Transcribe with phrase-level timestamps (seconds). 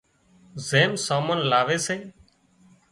[0.67, 1.97] زم سامان لاوي سي